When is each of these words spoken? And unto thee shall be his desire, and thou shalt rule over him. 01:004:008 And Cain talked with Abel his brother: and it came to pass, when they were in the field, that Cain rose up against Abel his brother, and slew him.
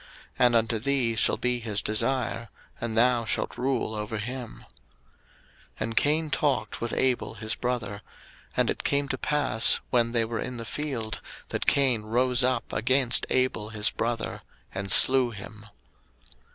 And 0.39 0.55
unto 0.55 0.79
thee 0.79 1.15
shall 1.15 1.37
be 1.37 1.59
his 1.59 1.79
desire, 1.79 2.49
and 2.79 2.97
thou 2.97 3.23
shalt 3.23 3.55
rule 3.55 3.93
over 3.93 4.17
him. 4.17 4.61
01:004:008 5.79 5.81
And 5.81 5.95
Cain 5.95 6.29
talked 6.31 6.81
with 6.81 6.91
Abel 6.93 7.35
his 7.35 7.53
brother: 7.53 8.01
and 8.57 8.71
it 8.71 8.83
came 8.83 9.07
to 9.09 9.17
pass, 9.19 9.79
when 9.91 10.11
they 10.11 10.25
were 10.25 10.39
in 10.39 10.57
the 10.57 10.65
field, 10.65 11.21
that 11.49 11.67
Cain 11.67 12.01
rose 12.01 12.43
up 12.43 12.73
against 12.73 13.27
Abel 13.29 13.69
his 13.69 13.91
brother, 13.91 14.41
and 14.73 14.89
slew 14.91 15.29
him. 15.29 15.67